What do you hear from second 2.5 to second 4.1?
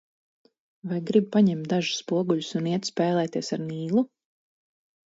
un iet spēlēties ar Nīlu?